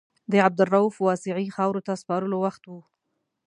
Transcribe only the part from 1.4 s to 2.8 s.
خاورو ته سپارلو وخت و.